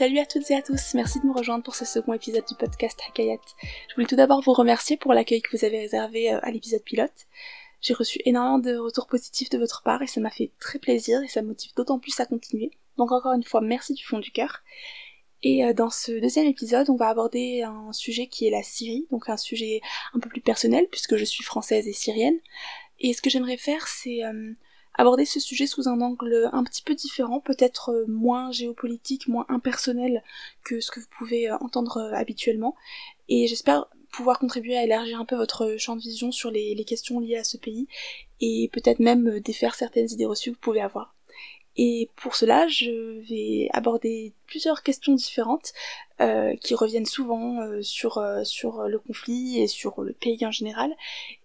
[0.00, 2.54] Salut à toutes et à tous, merci de me rejoindre pour ce second épisode du
[2.54, 3.36] podcast Hakayat.
[3.86, 6.82] Je voulais tout d'abord vous remercier pour l'accueil que vous avez réservé euh, à l'épisode
[6.82, 7.26] pilote.
[7.82, 11.22] J'ai reçu énormément de retours positifs de votre part et ça m'a fait très plaisir
[11.22, 12.70] et ça me motive d'autant plus à continuer.
[12.96, 14.62] Donc encore une fois, merci du fond du cœur.
[15.42, 19.06] Et euh, dans ce deuxième épisode, on va aborder un sujet qui est la Syrie,
[19.10, 19.82] donc un sujet
[20.14, 22.38] un peu plus personnel puisque je suis française et syrienne.
[23.00, 24.54] Et ce que j'aimerais faire, c'est euh,
[24.94, 29.46] aborder ce sujet sous un angle un petit peu différent, peut-être euh, moins géopolitique, moins
[29.48, 30.22] impersonnel
[30.64, 32.74] que ce que vous pouvez euh, entendre euh, habituellement.
[33.28, 36.84] Et j'espère pouvoir contribuer à élargir un peu votre champ de vision sur les, les
[36.84, 37.86] questions liées à ce pays
[38.40, 41.14] et peut-être même défaire certaines idées reçues que vous pouvez avoir.
[41.76, 45.72] Et pour cela, je vais aborder plusieurs questions différentes
[46.20, 50.50] euh, qui reviennent souvent euh, sur, euh, sur le conflit et sur le pays en
[50.50, 50.94] général.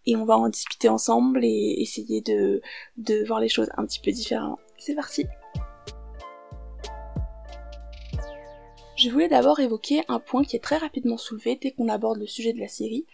[0.05, 2.61] Et on va en discuter ensemble et essayer de,
[2.97, 4.59] de voir les choses un petit peu différemment.
[4.77, 5.25] C'est parti
[8.97, 12.27] Je voulais d'abord évoquer un point qui est très rapidement soulevé dès qu'on aborde le
[12.27, 13.05] sujet de la Syrie,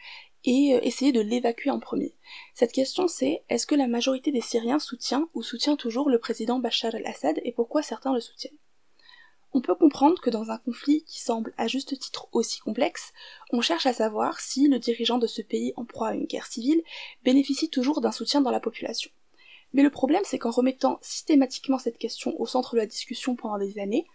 [0.44, 2.16] et essayer de l'évacuer en premier.
[2.56, 6.60] Cette question c'est est-ce que la majorité des Syriens soutient ou soutient toujours le président
[6.60, 8.58] Bachar el-Assad et pourquoi certains le soutiennent?
[9.54, 13.12] On peut comprendre que dans un conflit qui semble à juste titre aussi complexe,
[13.52, 16.48] on cherche à savoir si le dirigeant de ce pays en proie à une guerre
[16.48, 16.82] civile
[17.24, 19.12] bénéficie toujours d'un soutien dans la population.
[19.74, 23.58] Mais le problème c'est qu'en remettant systématiquement cette question au centre de la discussion pendant
[23.58, 24.08] des années,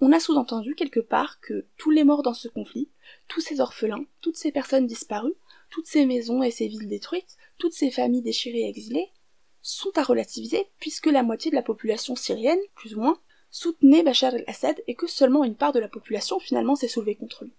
[0.00, 2.90] on a sous-entendu quelque part que tous les morts dans ce conflit,
[3.28, 5.34] tous ces orphelins, toutes ces personnes disparues,
[5.70, 9.10] toutes ces maisons et ces villes détruites, toutes ces familles déchirées et exilées,
[9.62, 13.18] sont à relativiser puisque la moitié de la population syrienne, plus ou moins,
[13.56, 17.44] soutenait Bachar el-Assad et que seulement une part de la population finalement s'est soulevée contre
[17.44, 17.54] lui.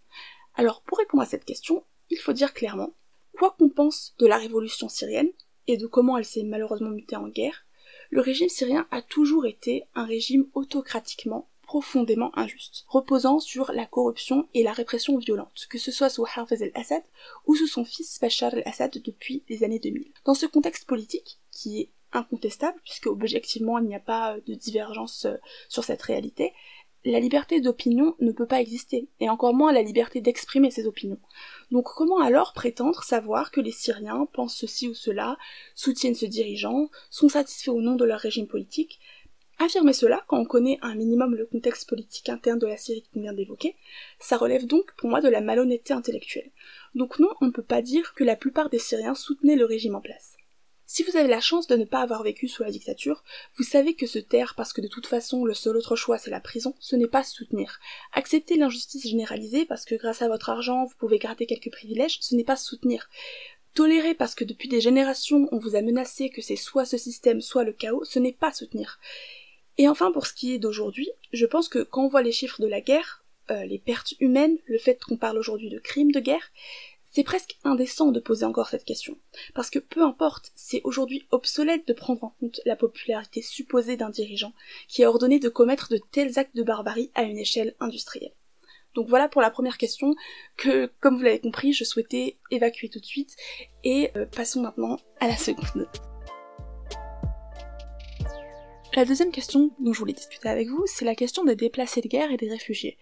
[0.54, 2.94] Alors pour répondre à cette question, il faut dire clairement,
[3.36, 5.32] quoi qu'on pense de la révolution syrienne
[5.66, 7.66] et de comment elle s'est malheureusement mutée en guerre,
[8.12, 14.48] le régime syrien a toujours été un régime autocratiquement profondément injuste, reposant sur la corruption
[14.54, 17.04] et la répression violente, que ce soit sous Hafez el-Assad
[17.48, 20.14] ou sous son fils Bachar el-Assad depuis les années 2000.
[20.26, 25.26] Dans ce contexte politique, qui est incontestable, puisque objectivement il n'y a pas de divergence
[25.26, 25.36] euh,
[25.70, 26.54] sur cette réalité,
[27.06, 31.20] la liberté d'opinion ne peut pas exister, et encore moins la liberté d'exprimer ses opinions.
[31.72, 35.38] Donc comment alors prétendre savoir que les Syriens pensent ceci ou cela,
[35.76, 39.00] soutiennent ce dirigeant, sont satisfaits ou non de leur régime politique,
[39.60, 43.22] Affirmer cela, quand on connaît un minimum le contexte politique interne de la Syrie qu'on
[43.22, 43.76] vient d'évoquer,
[44.20, 46.52] ça relève donc pour moi de la malhonnêteté intellectuelle.
[46.94, 49.96] Donc non, on ne peut pas dire que la plupart des Syriens soutenaient le régime
[49.96, 50.37] en place.
[50.90, 53.26] Si vous avez la chance de ne pas avoir vécu sous la dictature,
[53.58, 56.32] vous savez que se taire parce que de toute façon le seul autre choix c'est
[56.32, 57.82] la prison, ce n'est pas soutenir.
[58.14, 62.36] Accepter l'injustice généralisée parce que grâce à votre argent vous pouvez garder quelques privilèges, ce
[62.36, 63.10] n'est pas soutenir.
[63.74, 67.42] Tolérer parce que depuis des générations on vous a menacé que c'est soit ce système
[67.42, 68.98] soit le chaos, ce n'est pas soutenir.
[69.78, 72.62] Et enfin, pour ce qui est d'aujourd'hui, je pense que quand on voit les chiffres
[72.62, 76.20] de la guerre, euh, les pertes humaines, le fait qu'on parle aujourd'hui de crimes de
[76.20, 76.50] guerre,
[77.10, 79.18] c'est presque indécent de poser encore cette question.
[79.56, 84.10] Parce que peu importe, c'est aujourd'hui obsolète de prendre en compte la popularité supposée d'un
[84.10, 84.54] dirigeant
[84.88, 88.34] qui a ordonné de commettre de tels actes de barbarie à une échelle industrielle.
[88.94, 90.16] Donc voilà pour la première question
[90.58, 93.36] que, comme vous l'avez compris, je souhaitais évacuer tout de suite.
[93.84, 95.88] Et euh, passons maintenant à la seconde.
[98.96, 102.08] La deuxième question dont je voulais discuter avec vous, c'est la question des déplacés de
[102.08, 102.98] guerre et des réfugiés.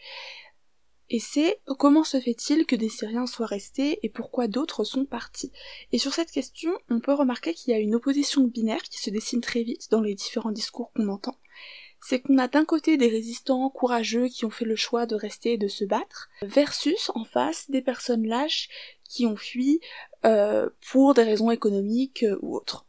[1.10, 5.52] Et c'est comment se fait-il que des Syriens soient restés et pourquoi d'autres sont partis?
[5.92, 9.12] Et sur cette question, on peut remarquer qu'il y a une opposition binaire qui se
[9.12, 11.38] dessine très vite dans les différents discours qu'on entend.
[12.02, 15.54] C'est qu'on a d'un côté des résistants courageux qui ont fait le choix de rester
[15.54, 18.70] et de se battre, versus en face des personnes lâches
[19.10, 19.80] qui ont fui
[20.24, 22.85] euh, pour des raisons économiques euh, ou autres.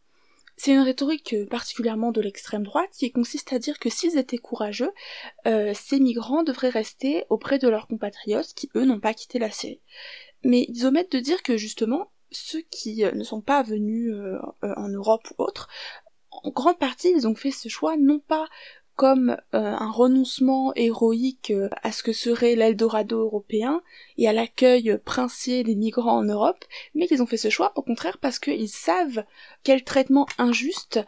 [0.56, 4.38] C'est une rhétorique euh, particulièrement de l'extrême droite qui consiste à dire que s'ils étaient
[4.38, 4.90] courageux,
[5.46, 9.50] euh, ces migrants devraient rester auprès de leurs compatriotes qui eux n'ont pas quitté la
[9.50, 9.82] Syrie.
[10.44, 14.14] Mais ils omettent de dire que justement ceux qui euh, ne sont pas venus
[14.62, 15.68] en Europe ou autre,
[16.30, 18.48] en grande partie ils ont fait ce choix non pas
[18.96, 23.82] comme euh, un renoncement héroïque euh, à ce que serait l'Eldorado européen
[24.16, 26.64] et à l'accueil princier des migrants en Europe,
[26.94, 29.24] mais qu'ils ont fait ce choix au contraire parce qu'ils savent
[29.62, 31.04] quel traitement injuste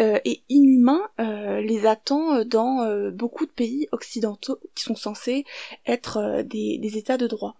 [0.00, 5.44] euh, et inhumain les attend dans beaucoup de pays occidentaux qui sont censés
[5.86, 7.56] être des, des, États de droit.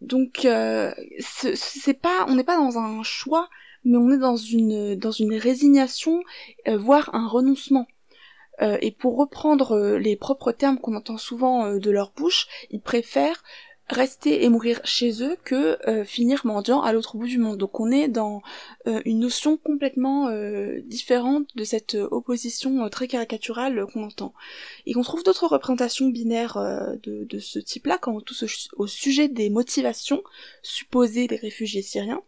[0.00, 0.46] Donc
[1.20, 3.48] c'est pas, on n'est pas dans un choix,
[3.84, 6.22] mais on est dans une dans une résignation,
[6.66, 7.86] voire un renoncement.
[8.62, 12.46] Euh, et pour reprendre euh, les propres termes qu'on entend souvent euh, de leur bouche,
[12.70, 13.42] ils préfèrent
[13.88, 17.58] rester et mourir chez eux que finir mendiant à l'autre bout du monde.
[17.58, 18.40] Donc on est dans
[18.86, 20.30] une notion complètement
[20.84, 24.32] différente de cette opposition très caricaturale qu'on entend.
[24.86, 26.56] Et qu'on trouve d'autres représentations binaires
[27.02, 30.22] de, de, ce type-là quand on touche au sujet des motivations
[30.62, 32.22] supposées des réfugiés syriens.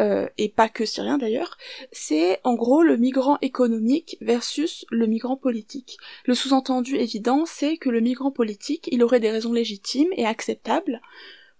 [0.00, 1.58] Euh, et pas que syrien d'ailleurs,
[1.90, 5.98] c'est en gros le migrant économique versus le migrant politique.
[6.24, 11.00] Le sous-entendu évident, c'est que le migrant politique, il aurait des raisons légitimes et acceptables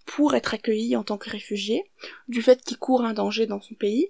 [0.06, 1.85] pour être accueilli en tant que réfugié,
[2.29, 4.08] du fait qu'il court un danger dans son pays,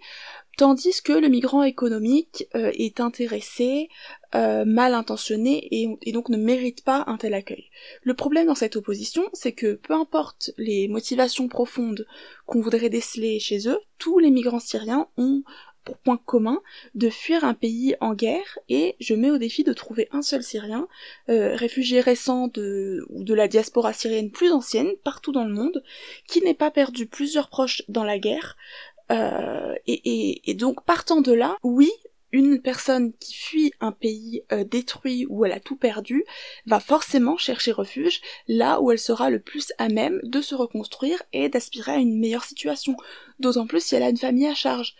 [0.58, 3.88] tandis que le migrant économique euh, est intéressé,
[4.34, 7.70] euh, mal intentionné et, donc ne mérite pas un tel accueil.
[8.02, 12.06] Le problème dans cette opposition, c'est que peu importe les motivations profondes
[12.44, 15.44] qu'on voudrait déceler chez eux, tous les migrants syriens ont
[15.84, 16.61] pour point commun
[16.96, 20.43] de fuir un pays en guerre et je mets au défi de trouver un seul
[20.43, 20.88] Syrien,
[21.31, 25.84] euh, réfugié récent de, ou de la diaspora syrienne plus ancienne, partout dans le monde,
[26.26, 28.56] qui n'ait pas perdu plusieurs proches dans la guerre,
[29.10, 31.90] euh, et, donc partant de là, oui,
[32.31, 36.25] une personne qui fuit un pays euh, détruit où elle a tout perdu
[36.66, 41.22] va forcément chercher refuge là où elle sera le plus à même de se reconstruire
[41.32, 42.96] et d'aspirer à une meilleure situation.
[43.38, 44.94] D'autant plus si elle a une famille à charge.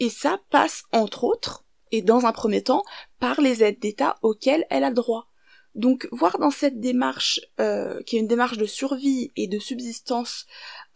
[0.00, 2.82] Et ça passe entre autres, et dans un premier temps,
[3.20, 5.31] par les aides d'État auxquelles elle a droit.
[5.74, 10.46] Donc voir dans cette démarche, euh, qui est une démarche de survie et de subsistance,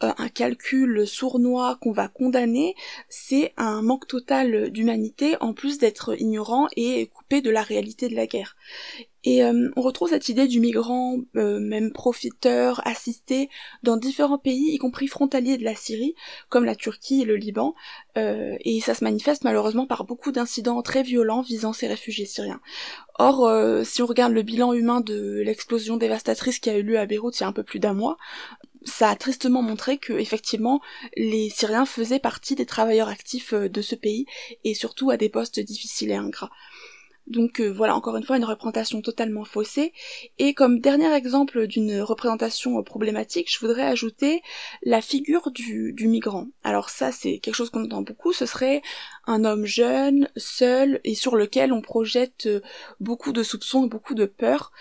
[0.03, 2.75] euh, un calcul sournois qu'on va condamner,
[3.09, 8.15] c'est un manque total d'humanité en plus d'être ignorant et coupé de la réalité de
[8.15, 8.57] la guerre.
[9.27, 13.51] Et euh, on retrouve cette idée du migrant, euh, même profiteur, assisté,
[13.83, 16.15] dans différents pays, y compris frontaliers de la Syrie,
[16.49, 17.75] comme la Turquie et le Liban,
[18.19, 22.63] et ça se manifeste malheureusement par beaucoup d'incidents très violents visant ces réfugiés syriens.
[23.19, 23.51] Or,
[23.85, 27.39] si on regarde le bilan humain de l'explosion dévastatrice qui a eu lieu à Beyrouth
[27.39, 28.17] il y a un peu plus d'un mois,
[28.87, 30.81] ça a tristement montré que effectivement
[31.17, 34.27] les Syriens faisaient partie des travailleurs actifs euh, de ce pays
[34.65, 36.51] et surtout à des postes difficiles et ingrats.
[37.27, 39.93] Donc euh, voilà encore une fois une représentation totalement faussée.
[40.39, 44.43] Et comme dernier exemple d'une représentation problématique, je voudrais ajouter
[44.83, 46.47] la figure du, du migrant.
[46.63, 48.83] Alors ça c'est quelque chose qu'on entend beaucoup, ce serait
[49.27, 52.61] un homme jeune, seul et sur lequel on projette euh,
[53.01, 54.73] beaucoup de soupçons et beaucoup de peur.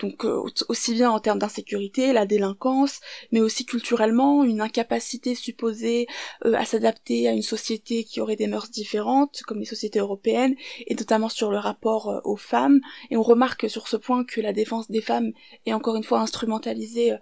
[0.00, 0.24] Donc
[0.68, 3.00] aussi bien en termes d'insécurité, la délinquance,
[3.32, 6.06] mais aussi culturellement, une incapacité supposée
[6.42, 10.54] à s'adapter à une société qui aurait des mœurs différentes, comme les sociétés européennes,
[10.86, 12.80] et notamment sur le rapport euh, aux femmes,
[13.10, 15.32] et on remarque sur ce point que la défense des femmes
[15.66, 17.18] est encore une fois instrumentalisée euh,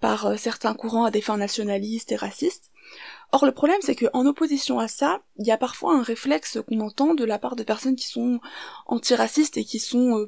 [0.00, 2.70] par euh, certains courants à des fins nationalistes et racistes.
[3.32, 6.80] Or le problème c'est qu'en opposition à ça, il y a parfois un réflexe qu'on
[6.80, 8.40] entend de la part de personnes qui sont
[8.86, 10.26] antiracistes et qui sont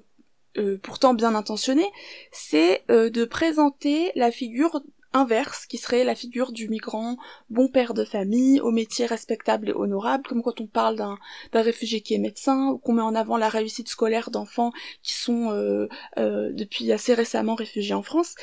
[0.82, 1.90] pourtant bien intentionnées,
[2.31, 4.82] c'est de présenter la figure
[5.12, 7.16] inverse, qui serait la figure du migrant
[7.50, 11.19] bon père de famille, au métier respectable et honorable, comme quand on parle d'un,
[11.52, 14.72] réfugié qui est médecin, ou qu'on met en avant la réussite scolaire d'enfants
[15.02, 15.88] qui sont euh,
[16.19, 18.34] euh, depuis assez récemment réfugiés en France.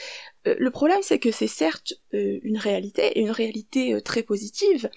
[0.47, 4.89] Euh, le problème c'est que c'est certes une réalité, une réalité très positive,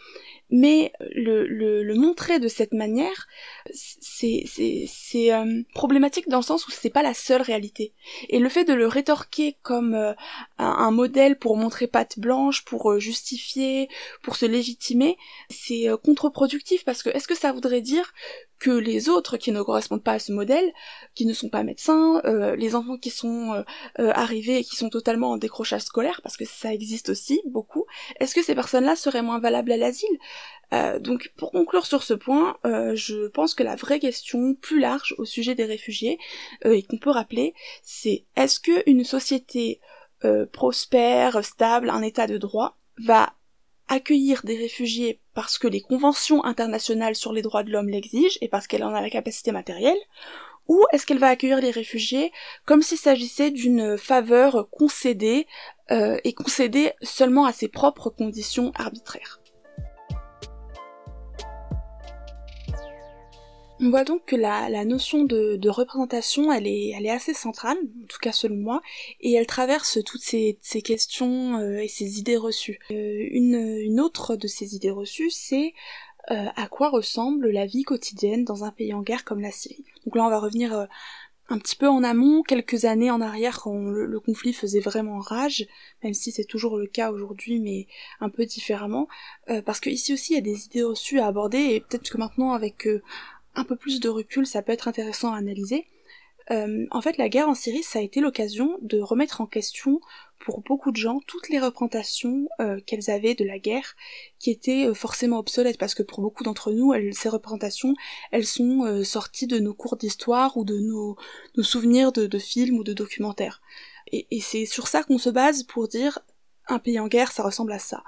[0.52, 3.26] mais le, montrer de cette manière,
[3.72, 4.44] c'est
[5.32, 7.94] euh, problématique dans le sens où c'est pas la seule réalité.
[8.28, 10.12] Et le fait de le rétorquer comme euh,
[10.58, 13.88] un, modèle pour montrer patte blanche, pour euh, justifier,
[14.22, 15.16] pour se légitimer,
[15.48, 18.12] c'est contre-productif parce que est-ce que ça voudrait dire
[18.62, 20.72] que les autres qui ne correspondent pas à ce modèle,
[21.16, 23.62] qui ne sont pas médecins, euh, les enfants qui sont euh,
[23.98, 27.86] euh, arrivés et qui sont totalement en décrochage scolaire, parce que ça existe aussi beaucoup,
[28.20, 30.18] est-ce que ces personnes-là seraient moins valables à l'asile?
[31.00, 35.26] Donc pour conclure sur ce point, je pense que la vraie question plus large au
[35.26, 36.18] sujet des réfugiés,
[36.64, 37.52] et qu'on peut rappeler,
[37.82, 39.80] c'est est-ce qu'une société
[40.50, 43.34] prospère, stable, un état de droit, va
[43.92, 48.48] accueillir des réfugiés parce que les conventions internationales sur les droits de l'homme l'exigent et
[48.48, 49.98] parce qu'elle en a la capacité matérielle,
[50.68, 52.32] ou est-ce qu'elle va accueillir les réfugiés
[52.64, 55.46] comme s'il s'agissait d'une faveur concédée
[55.90, 59.41] euh, et concédée seulement à ses propres conditions arbitraires?
[63.84, 68.06] On voit donc que la, notion de, représentation, elle est, elle est assez centrale, en
[68.06, 68.80] tout cas selon moi,
[69.20, 72.78] et elle traverse toutes ces, questions euh, et ces idées reçues.
[72.92, 75.74] Euh, une, autre de ces idées reçues, c'est
[76.30, 79.84] euh, à quoi ressemble la vie quotidienne dans un pays en guerre comme la Syrie.
[80.06, 80.86] Donc là, on va revenir
[81.48, 85.66] un petit peu en amont, quelques années en arrière, quand le, conflit faisait vraiment rage,
[86.04, 87.88] même si c'est toujours le cas aujourd'hui, mais
[88.20, 89.08] un peu différemment,
[89.66, 92.16] parce que ici aussi il y a des idées reçues à aborder, et peut-être que
[92.16, 92.86] maintenant avec
[93.54, 95.86] un peu plus de recul, ça peut être intéressant à analyser.
[96.50, 100.00] Euh, en fait, la guerre en Syrie, ça a été l'occasion de remettre en question
[100.38, 103.94] pour beaucoup de gens toutes les représentations euh, qu'elles avaient de la guerre,
[104.40, 107.94] qui étaient euh, forcément obsolètes, parce que pour beaucoup d'entre nous, ces représentations,
[108.32, 111.16] elles sont sorties de nos cours d'histoire ou de nos,
[111.62, 113.62] souvenirs de, films ou de documentaires.
[114.10, 116.18] Et, et c'est sur ça qu'on se base pour dire
[116.66, 118.02] un pays en guerre, ça ressemble à ça.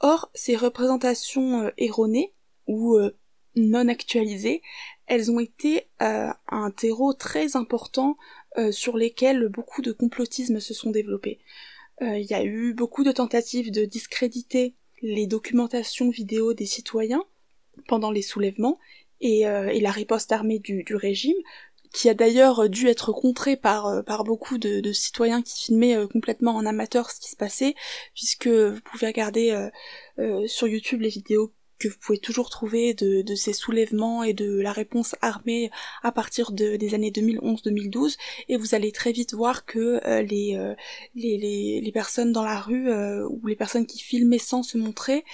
[0.00, 2.32] Or, ces représentations erronées,
[2.66, 2.98] ou
[3.58, 4.62] non actualisées,
[5.08, 8.16] elles ont été euh, un terreau très important
[8.58, 11.40] euh, sur lesquels beaucoup de complotisme se sont développés.
[12.02, 17.24] Euh, il y a eu beaucoup de tentatives de discréditer les documentations vidéo des citoyens
[17.86, 18.78] pendant les soulèvements
[19.20, 21.36] et, la riposte armée du, régime,
[21.92, 27.10] qui a d'ailleurs dû être contrée par beaucoup de, citoyens qui filmaient complètement en amateur
[27.10, 27.74] ce qui se passait,
[28.14, 29.68] puisque vous pouvez regarder
[30.46, 34.60] sur YouTube les vidéos que vous pouvez toujours trouver de, de, ces soulèvements et de
[34.60, 35.70] la réponse armée
[36.02, 38.16] à partir de, des années 2011-2012
[38.48, 40.74] et vous allez très vite voir que euh, les, euh,
[41.14, 44.78] les, les, les, personnes dans la rue euh, ou les personnes qui filmaient sans se
[44.78, 45.24] montrer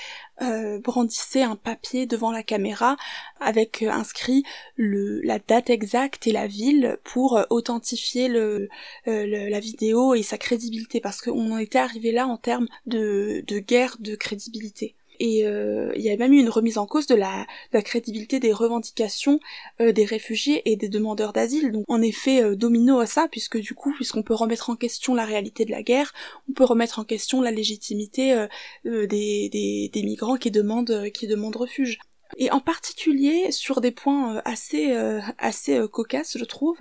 [0.82, 2.96] brandissaient un papier devant la caméra
[3.38, 4.42] avec inscrit
[4.74, 8.68] le, la date exacte et la ville pour authentifier le,
[9.06, 13.60] la vidéo et sa crédibilité parce qu'on en était arrivé là en termes de, de
[13.60, 14.96] guerre de crédibilité.
[15.20, 17.46] Et euh, il y a même eu une remise en cause de la,
[17.82, 19.40] crédibilité des revendications
[19.80, 21.72] euh, des réfugiés et des demandeurs d'asile.
[21.72, 25.14] Donc en effet euh, domino à ça, puisque du coup, puisqu'on peut remettre en question
[25.14, 26.12] la réalité de la guerre,
[26.48, 28.46] on peut remettre en question la légitimité
[28.84, 31.98] des, des, des, migrants qui demandent qui demandent refuge.
[32.36, 34.92] Et en particulier sur des points assez
[35.38, 36.78] assez cocasses, je trouve,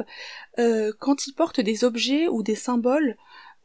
[0.57, 3.17] quand ils portent des objets ou des symboles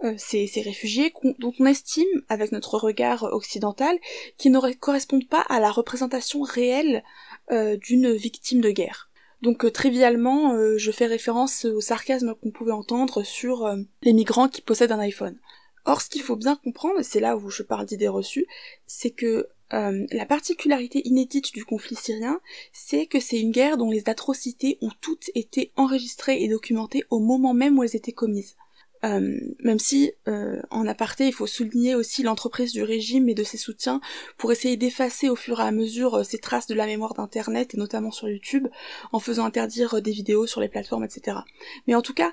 [0.05, 3.99] euh, ces, réfugiés dont on estime, avec notre regard occidental,
[4.37, 7.02] qu'ils ne correspondent pas à la représentation réelle
[7.50, 9.11] euh, d'une victime de guerre.
[9.43, 13.69] Donc euh, trivialement, je fais référence au sarcasme qu'on pouvait entendre sur
[14.02, 15.37] les migrants qui possèdent un iPhone.
[15.85, 18.47] Or, ce qu'il faut bien comprendre, et c'est là où je parle d'idées reçues,
[18.87, 22.40] c'est que la particularité inédite du conflit syrien,
[22.73, 27.19] c'est que c'est une guerre dont les atrocités ont toutes été enregistrées et documentées au
[27.19, 28.57] moment même où elles étaient commises.
[29.05, 33.45] Euh, même si, euh, en aparté, il faut souligner aussi l'entreprise du régime et de
[33.45, 34.00] ses soutiens
[34.37, 37.75] pour essayer d'effacer au fur et à mesure euh, ces traces de la mémoire d'Internet,
[37.75, 38.69] et notamment sur YouTube,
[39.12, 41.38] en faisant interdire des vidéos sur les plateformes, etc.
[41.87, 42.33] Mais en tout cas,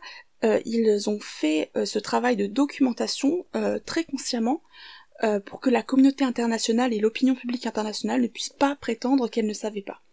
[0.64, 3.48] ils ont fait ce travail de documentation
[3.88, 4.62] très consciemment
[5.46, 9.54] pour que la communauté internationale et l'opinion publique internationale ne puissent pas prétendre qu'elles ne
[9.54, 10.04] savaient pas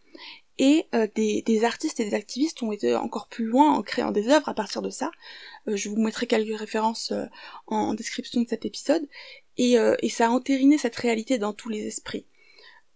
[0.58, 4.12] et euh, des, des, artistes et des activistes ont été encore plus loin en créant
[4.12, 5.10] des œuvres à partir de ça.
[5.68, 7.24] Euh, je vous mettrai quelques références euh,
[7.66, 9.06] en, description de cet épisode,
[9.56, 12.26] et, et, ça a entériné cette réalité dans tous les esprits.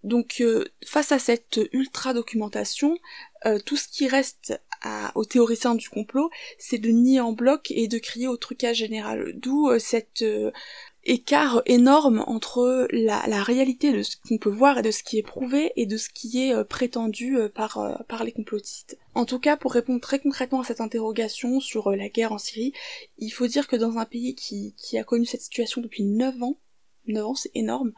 [0.05, 0.43] Donc
[0.87, 2.97] face à cette ultra documentation,
[3.67, 7.89] tout ce qui reste à, aux théoriciens du complot, c'est de nier en bloc et
[7.89, 9.35] de crier au trucage général.
[9.35, 10.25] D'où cette
[11.07, 15.23] écart énorme entre la, réalité de ce qu'on peut voir et de ce qui est
[15.23, 18.99] prouvé et de ce qui est euh, prétendu euh, par, euh, par les complotistes.
[19.15, 22.73] En tout cas, pour répondre très concrètement à cette interrogation sur la guerre en Syrie,
[23.19, 26.43] il faut dire que dans un pays qui, qui a connu cette situation depuis 9
[26.43, 26.59] ans,
[27.07, 27.93] 9 ans c'est énorme,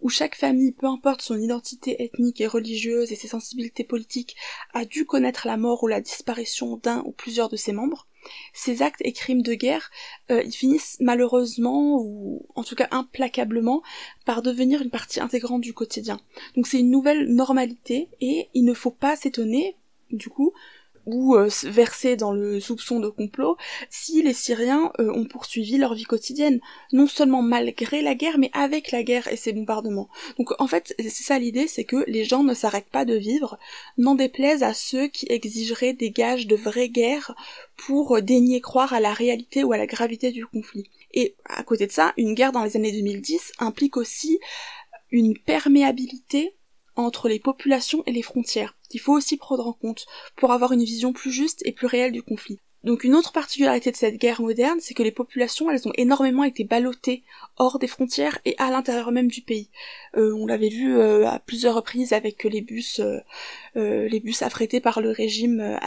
[0.00, 4.36] où chaque famille, peu importe son identité ethnique et religieuse et ses sensibilités politiques,
[4.72, 8.08] a dû connaître la mort ou la disparition d'un ou plusieurs de ses membres,
[8.52, 9.90] ces actes et crimes de guerre,
[10.30, 13.82] euh, ils finissent malheureusement, ou en tout cas implacablement,
[14.24, 16.20] par devenir une partie intégrante du quotidien.
[16.56, 19.76] Donc c'est une nouvelle normalité, et il ne faut pas s'étonner,
[20.10, 20.52] du coup,
[21.06, 23.56] ou euh, verser dans le soupçon de complot
[23.90, 26.60] si les Syriens euh, ont poursuivi leur vie quotidienne,
[26.92, 30.08] non seulement malgré la guerre, mais avec la guerre et ses bombardements.
[30.38, 33.58] Donc en fait, c'est ça l'idée, c'est que les gens ne s'arrêtent pas de vivre,
[33.98, 37.34] n'en déplaise à ceux qui exigeraient des gages de vraie guerre
[37.76, 40.90] pour daigner croire à la réalité ou à la gravité du conflit.
[41.12, 44.38] Et à côté de ça, une guerre dans les années 2010 implique aussi
[45.10, 46.56] une perméabilité
[46.96, 50.84] entre les populations et les frontières, qu'il faut aussi prendre en compte pour avoir une
[50.84, 52.60] vision plus juste et plus réelle du conflit.
[52.84, 56.44] Donc une autre particularité de cette guerre moderne, c'est que les populations, elles ont énormément
[56.44, 57.22] été ballottées
[57.56, 59.70] hors des frontières et à l'intérieur même du pays.
[60.18, 64.80] Euh, on l'avait vu euh, à plusieurs reprises avec les bus, euh, les bus affrétés
[64.80, 65.78] par le régime,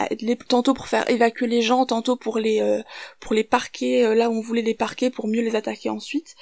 [0.48, 2.82] tantôt pour faire évacuer les gens, tantôt pour les
[3.20, 6.34] pour les parquer là où on voulait les parquer pour mieux les attaquer ensuite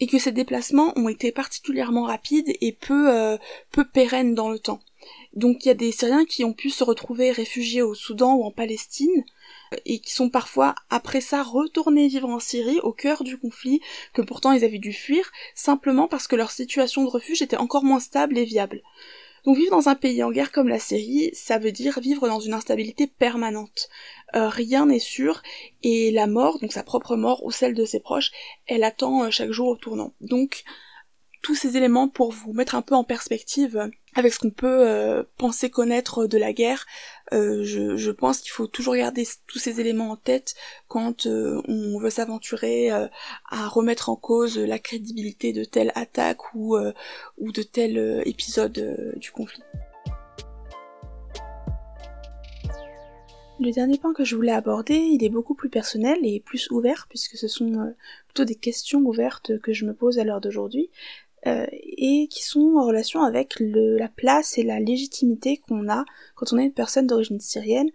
[0.00, 3.36] et que ces déplacements ont été particulièrement rapides et peu, euh,
[3.70, 4.80] peu pérennes dans le temps.
[5.34, 8.44] Donc il y a des Syriens qui ont pu se retrouver réfugiés au Soudan ou
[8.44, 9.24] en Palestine,
[9.84, 13.80] et qui sont parfois après ça retournés vivre en Syrie au cœur du conflit
[14.12, 17.84] que pourtant ils avaient dû fuir simplement parce que leur situation de refuge était encore
[17.84, 18.82] moins stable et viable.
[19.44, 22.40] Donc vivre dans un pays en guerre comme la Syrie, ça veut dire vivre dans
[22.40, 23.88] une instabilité permanente.
[24.36, 25.42] Euh, rien n'est sûr
[25.82, 28.30] et la mort, donc sa propre mort ou celle de ses proches,
[28.66, 30.12] elle attend euh, chaque jour au tournant.
[30.20, 30.64] Donc
[31.42, 35.22] tous ces éléments pour vous mettre un peu en perspective avec ce qu'on peut euh,
[35.38, 36.86] penser connaître de la guerre.
[37.32, 40.54] Euh, je, pense qu'il faut toujours garder tous ces éléments en tête
[40.86, 46.76] quand on veut s'aventurer à remettre en cause la crédibilité de telle attaque ou,
[47.38, 49.62] ou de tel épisode du conflit.
[53.60, 57.06] Le dernier point que je voulais aborder, il est beaucoup plus personnel et plus ouvert,
[57.08, 57.94] puisque ce sont
[58.26, 60.90] plutôt des questions ouvertes que je me pose à l'heure d'aujourd'hui.
[61.46, 66.52] Euh, et qui sont en relation avec la place et la légitimité qu'on a quand
[66.52, 67.88] on est une personne d'origine syrienne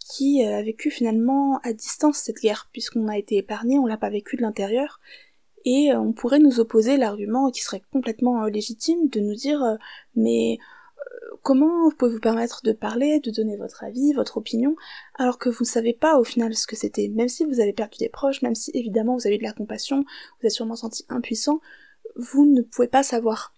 [0.00, 3.98] qui euh, a vécu finalement à distance cette guerre, puisqu'on a été épargné, on l'a
[3.98, 4.98] pas vécu de l'intérieur,
[5.64, 9.62] et euh, on pourrait nous opposer l'argument qui serait complètement légitime de nous dire
[10.16, 10.58] mais
[11.42, 14.76] comment vous pouvez vous permettre de parler, de donner votre avis, votre opinion,
[15.14, 17.72] alors que vous ne savez pas au final ce que c'était, même si vous avez
[17.72, 20.04] perdu des proches, même si évidemment vous avez de la compassion,
[20.40, 21.60] vous êtes sûrement senti impuissant,
[22.16, 23.54] vous ne pouvez pas savoir.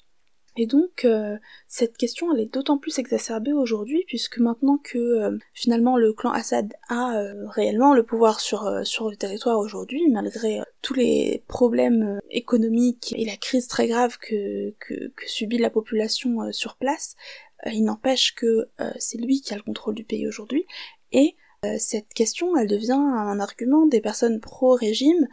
[0.60, 1.38] Et donc euh,
[1.68, 6.32] cette question elle est d'autant plus exacerbée aujourd'hui puisque maintenant que euh, finalement le clan
[6.32, 12.20] Assad a euh, réellement le pouvoir sur, sur le territoire aujourd'hui, malgré tous les problèmes
[12.30, 17.16] économiques et la crise très grave que, que, subit la population sur place,
[17.64, 20.66] il n'empêche que c'est lui qui a le contrôle du pays aujourd'hui.
[21.12, 21.36] Et
[21.78, 25.26] cette question, elle devient un argument des personnes pro-régime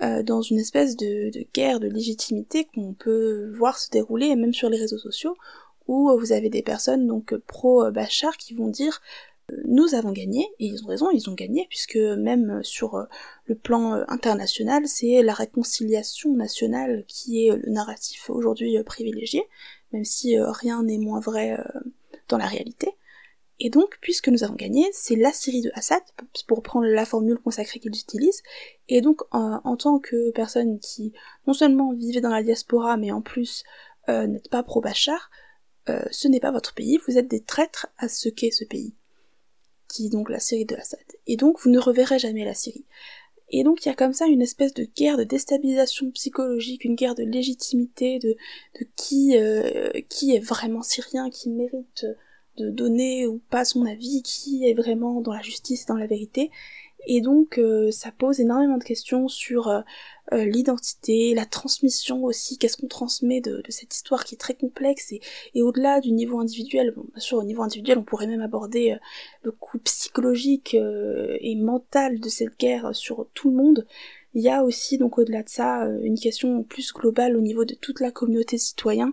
[0.00, 4.70] euh, dans une espèce de, guerre de légitimité qu'on peut voir se dérouler même sur
[4.70, 5.36] les réseaux sociaux
[5.86, 9.02] où vous avez des personnes donc pro-Bachar qui vont dire
[9.50, 13.04] euh, nous avons gagné, et ils ont raison, ils ont gagné, puisque même sur euh,
[13.46, 19.42] le plan international, c'est la réconciliation nationale qui est le narratif aujourd'hui privilégié,
[19.92, 21.58] même si rien n'est moins vrai
[22.28, 22.94] dans la réalité.
[23.64, 26.02] Et donc, puisque nous avons gagné, c'est la Syrie de Assad,
[26.48, 28.42] pour prendre la formule consacrée qu'ils utilisent,
[28.88, 31.12] et donc en, tant que personne qui
[31.46, 33.62] non seulement vivait dans la diaspora, mais en plus
[34.08, 35.30] euh, n'êtes pas pro-Bachar,
[35.88, 38.96] euh, ce n'est pas votre pays, vous êtes des traîtres à ce qu'est ce pays,
[39.86, 40.98] qui est donc la Syrie de Assad.
[41.28, 42.86] Et donc vous ne reverrez jamais la Syrie.
[43.50, 46.96] Et donc il y a comme ça une espèce de guerre de déstabilisation psychologique, une
[46.96, 48.36] guerre de légitimité, de,
[48.96, 52.06] qui, euh, qui est vraiment syrien, qui mérite
[52.58, 56.50] de donner ou pas son avis, qui est vraiment dans la justice, dans la vérité.
[57.06, 59.80] Et donc euh, ça pose énormément de questions sur euh,
[60.32, 65.12] euh, l'identité, la transmission aussi, qu'est-ce qu'on transmet de, cette histoire qui est très complexe
[65.12, 65.20] et,
[65.54, 68.96] et au-delà du niveau individuel, bon, bien sûr au niveau individuel on pourrait même aborder
[69.42, 73.86] le coût psychologique et mental de cette guerre sur tout le monde,
[74.34, 77.74] il y a aussi donc au-delà de ça une question plus globale au niveau de
[77.74, 79.12] toute la communauté citoyenne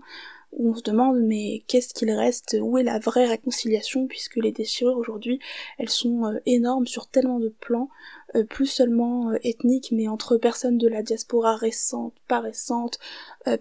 [0.52, 4.08] où on se demande mais qu'est-ce qu'il reste, où est la vraie réconciliation?
[4.08, 5.40] Puisque les déchirures aujourd'hui
[5.78, 7.90] elles sont euh, énormes sur tellement de plans,
[8.36, 13.00] euh, plus seulement euh, ethniques mais entre personnes de la diaspora récente, pas récente,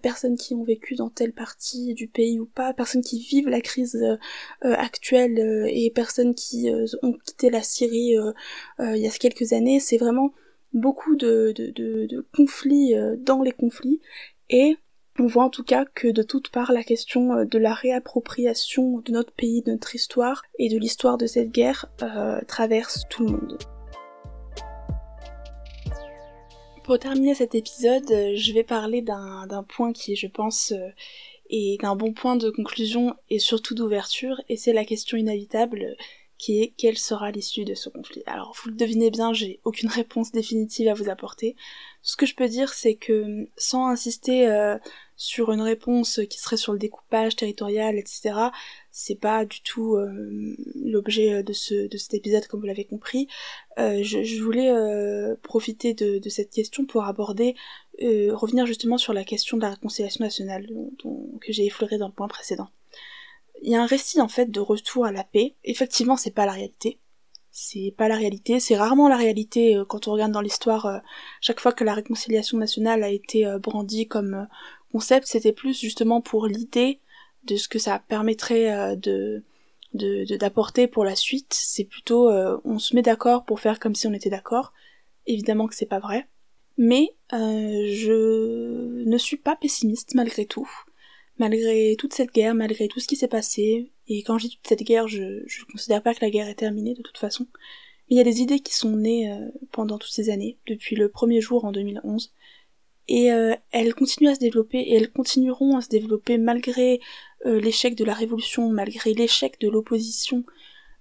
[0.03, 3.61] personnes qui ont vécu dans telle partie du pays ou pas, personnes qui vivent la
[3.61, 3.99] crise
[4.61, 6.71] actuelle et personnes qui
[7.03, 8.15] ont quitté la Syrie
[8.79, 10.33] il y a quelques années, c'est vraiment
[10.75, 11.71] beaucoup de, de,
[12.07, 14.01] de conflits dans les conflits.
[14.51, 14.77] Et
[15.21, 18.99] on voit en tout cas que de toutes parts la question euh, de la réappropriation
[18.99, 23.25] de notre pays, de notre histoire et de l'histoire de cette guerre euh, traverse tout
[23.25, 23.59] le monde.
[26.85, 30.73] Pour terminer cet épisode, euh, je vais parler d'un point qui, je pense,
[31.51, 35.97] est un bon point de conclusion et surtout d'ouverture, et c'est la question inévitable
[36.39, 38.23] qui est quelle sera l'issue de ce conflit.
[38.27, 41.57] Alors vous le devinez bien, j'ai aucune réponse définitive à vous apporter.
[42.03, 44.47] Ce que je peux dire, c'est que sans insister
[45.19, 48.35] sur une réponse qui serait sur le découpage territorial, etc.
[48.93, 53.27] C'est pas du tout euh, l'objet de, ce, de cet épisode, comme vous l'avez compris.
[53.81, 57.57] Euh, je, voulais euh, profiter de, cette question pour aborder,
[58.01, 60.69] revenir justement sur la question de la réconciliation nationale
[61.41, 62.69] que j'ai effleuré dans le point précédent.
[63.61, 65.57] Il y a un récit en fait de retour à la paix.
[65.65, 67.01] Effectivement, c'est pas la réalité
[67.51, 71.01] c'est pas la réalité, c'est rarement la réalité quand on regarde dans l'histoire,
[71.41, 74.47] chaque fois que la réconciliation nationale a été brandie comme
[74.93, 77.01] concept, c'était plus justement pour l'idée
[77.45, 79.43] de ce que ça permettrait euh, de
[80.39, 81.55] d'apporter pour la suite.
[81.55, 84.73] C'est plutôt euh, on se met d'accord pour faire comme si on était d'accord.
[85.27, 86.29] Évidemment que c'est pas vrai.
[86.77, 90.71] Mais euh, je ne suis pas pessimiste malgré tout.
[91.39, 94.83] Malgré toute cette guerre, malgré tout ce qui s'est passé, et quand dis toute cette
[94.83, 97.47] guerre, je, je considère pas que la guerre est terminée de toute façon.
[98.09, 99.33] Mais il y a des idées qui sont nées
[99.71, 102.33] pendant toutes ces années, depuis le premier jour en 2011,
[103.09, 107.01] et euh, elles continuent à se développer et elles continueront à se développer malgré
[107.45, 110.45] l'échec de la révolution, malgré l'échec de l'opposition,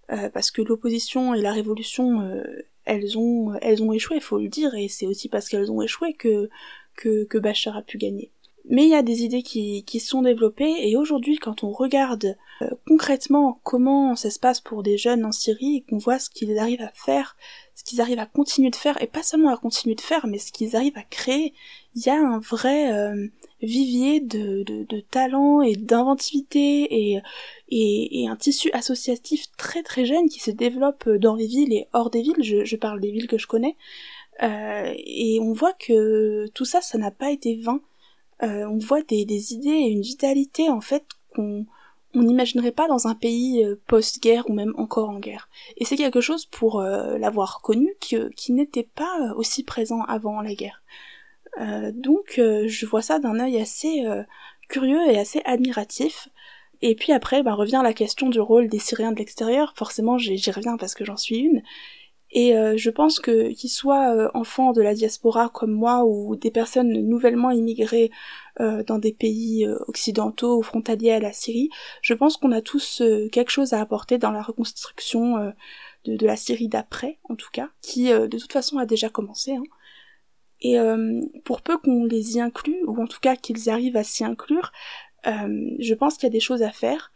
[0.07, 2.31] parce que l'opposition et la révolution,
[2.85, 6.13] elles ont, elles ont échoué, faut le dire, et c'est aussi parce qu'elles ont échoué
[6.13, 6.47] que,
[6.95, 8.31] que, que Bachar a pu gagner.
[8.69, 12.35] Mais il y a des idées qui, qui sont développées et aujourd'hui quand on regarde
[12.61, 16.29] euh, concrètement comment ça se passe pour des jeunes en Syrie et qu'on voit ce
[16.29, 17.37] qu'ils arrivent à faire,
[17.75, 20.37] ce qu'ils arrivent à continuer de faire et pas seulement à continuer de faire mais
[20.37, 21.53] ce qu'ils arrivent à créer,
[21.97, 23.27] il y a un vrai euh,
[23.63, 27.17] vivier de, de, talent et d'inventivité
[27.71, 32.11] et, un tissu associatif très très jeune qui se développe dans les villes et hors
[32.11, 33.75] des villes, je, parle des villes que je connais,
[34.43, 37.81] euh, et on voit que tout ça, ça n'a pas été vain.
[38.43, 41.65] Euh, on voit des, idées et une vitalité en fait qu'on
[42.13, 45.49] on n'imaginerait pas dans un pays post-guerre ou même encore en guerre.
[45.77, 50.81] Et c'est quelque chose pour l'avoir connu qui n'était pas aussi présent avant la guerre.
[51.93, 54.03] Donc je vois ça d'un œil assez
[54.69, 56.29] curieux et assez admiratif.
[56.81, 59.73] Et puis après, ben, revient la question du rôle des Syriens de l'extérieur.
[59.75, 61.63] Forcément, j'y reviens parce que j'en suis une.
[62.31, 66.35] Et euh, je pense que qu'ils soient euh, enfants de la diaspora comme moi ou
[66.35, 68.11] des personnes nouvellement immigrées
[68.59, 71.69] euh, dans des pays occidentaux ou frontaliers à la Syrie,
[72.01, 75.53] je pense qu'on a tous quelque chose à apporter dans la reconstruction
[76.03, 79.55] de, de, la Syrie d'après, en tout cas, qui de toute façon a déjà commencé.
[79.55, 79.63] Hein.
[80.61, 80.77] Et
[81.43, 84.71] pour peu qu'on les y inclue, ou en tout cas qu'ils arrivent à s'y inclure,
[85.25, 87.11] je pense qu'il y a des choses à faire.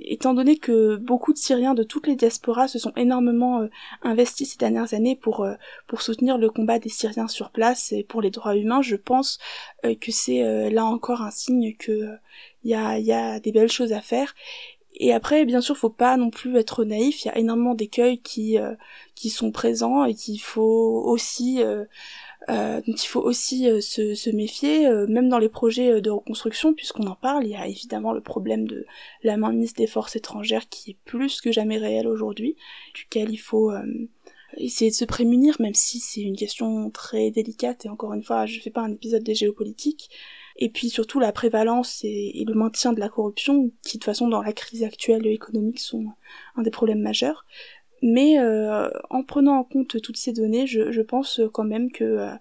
[0.00, 3.68] Étant donné que beaucoup de Syriens de toutes les diasporas se sont énormément euh,
[4.02, 5.54] investis ces dernières années pour euh,
[5.86, 9.38] pour soutenir le combat des Syriens sur place et pour les droits humains, je pense
[9.84, 12.08] euh, que c'est là encore un signe que
[12.64, 14.34] il y a y a des belles choses à faire.
[14.94, 17.24] Et après, bien sûr, faut pas non plus être naïf.
[17.24, 18.56] Il y a énormément d'écueils qui
[19.14, 21.60] qui sont présents et qu'il faut aussi
[22.48, 26.74] euh, donc il faut aussi euh, se, méfier, euh, même dans les projets de reconstruction,
[26.74, 28.86] puisqu'on en parle, il y a évidemment le problème de
[29.22, 32.56] la mainmise des forces étrangères qui est plus que jamais réel aujourd'hui,
[32.94, 33.72] duquel il faut
[34.56, 38.46] essayer de se prémunir, même si c'est une question très délicate, et encore une fois,
[38.46, 40.10] je fais pas un épisode des géopolitiques,
[40.56, 44.28] et puis surtout la prévalence et, le maintien de la corruption, qui de toute façon
[44.28, 46.06] dans la crise actuelle économique sont
[46.56, 47.46] un des problèmes majeurs.
[48.02, 52.04] Mais euh, en prenant en compte toutes ces données, je, je pense quand même que
[52.04, 52.34] euh,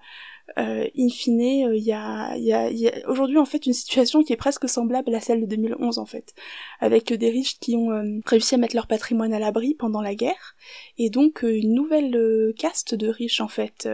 [0.57, 4.23] euh in fine, il y a, y a, y a aujourd'hui en fait une situation
[4.23, 6.33] qui est presque semblable à celle de 2011 en fait,
[6.79, 10.15] avec des riches qui ont euh, réussi à mettre leur patrimoine à l'abri pendant la
[10.15, 10.55] guerre,
[10.97, 13.87] et donc une nouvelle caste de riches en fait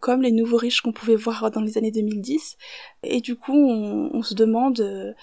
[0.00, 2.56] comme les nouveaux riches qu'on pouvait voir dans les années 2010.
[3.04, 5.14] Et du coup, on, on se demande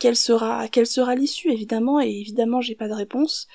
[0.00, 3.48] quelle sera quelle sera l'issue évidemment, et évidemment j'ai pas de réponse.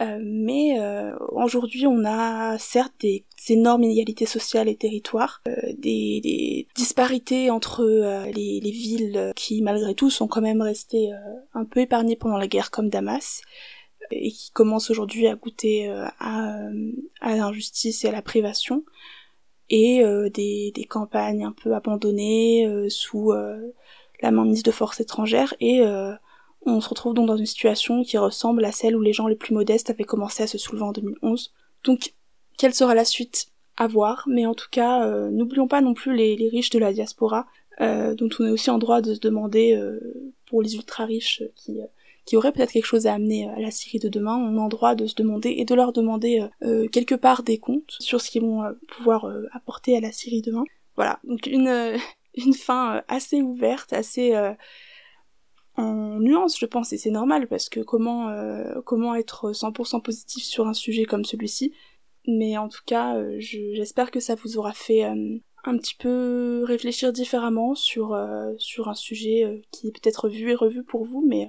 [0.00, 6.20] Euh, mais euh, aujourd'hui, on a certes des, énormes inégalités sociales et territoires, euh, des,
[6.22, 7.84] des, disparités entre
[8.32, 11.10] les, les, villes qui, malgré tout, sont quand même restées
[11.54, 13.42] un peu épargnées pendant la guerre, comme Damas,
[14.10, 16.68] et qui commencent aujourd'hui à goûter à,
[17.20, 18.84] à l'injustice et à la privation,
[19.70, 25.82] et des, des, campagnes un peu abandonnées sous la mainmise de forces étrangères, et
[26.66, 29.36] on se retrouve donc dans une situation qui ressemble à celle où les gens les
[29.36, 31.52] plus modestes avaient commencé à se soulever en 2011.
[31.84, 32.14] Donc,
[32.56, 36.14] quelle sera la suite à voir, mais en tout cas, euh, n'oublions pas non plus
[36.14, 37.46] les, riches de la diaspora,
[37.80, 39.98] euh, dont on est aussi en droit de se demander, euh,
[40.46, 41.78] pour les ultra-riches qui,
[42.26, 44.68] qui auraient peut-être quelque chose à amener à la Syrie de demain, on est en
[44.68, 46.46] droit de se demander et de leur demander
[46.92, 50.64] quelque part des comptes sur ce qu'ils vont pouvoir apporter à la Syrie demain.
[50.94, 51.96] Voilà, donc une,
[52.34, 54.34] une fin assez ouverte, assez
[55.76, 60.44] en nuance, je pense, et c'est normal parce que comment euh, comment être 100% positif
[60.44, 61.72] sur un sujet comme celui-ci?
[62.26, 66.62] Mais en tout cas, euh, j'espère que ça vous aura fait euh, un petit peu
[66.66, 71.48] réfléchir différemment sur un sujet qui est peut-être vu et revu pour vous, mais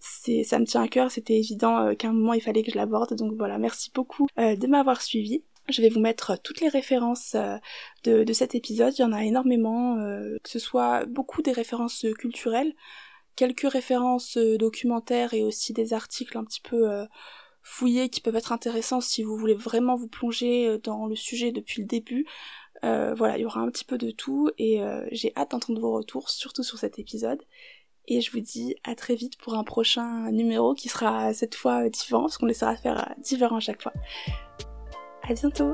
[0.00, 1.10] ça me tient à cœur.
[1.10, 3.14] C'était évident qu'à un moment il fallait que je l'aborde.
[3.14, 5.44] Donc voilà, merci beaucoup de m'avoir suivi.
[5.70, 7.36] Je vais vous mettre toutes les références
[8.04, 8.92] de, de cet épisode.
[8.98, 9.96] Il y en a énormément,
[10.42, 12.74] que ce soit beaucoup des références culturelles
[13.36, 17.06] quelques références euh, documentaires et aussi des articles un petit peu euh,
[17.62, 21.52] fouillés qui peuvent être intéressants si vous voulez vraiment vous plonger euh, dans le sujet
[21.52, 22.26] depuis le début.
[22.82, 26.28] voilà, il y aura un petit peu de tout et j'ai hâte d'entendre vos retours,
[26.28, 27.42] surtout sur cet épisode.
[28.06, 31.88] Et je vous dis à très vite pour un prochain numéro qui sera cette fois
[31.88, 33.94] différent, parce qu'on essaiera de faire différent à chaque fois.
[35.22, 35.72] À bientôt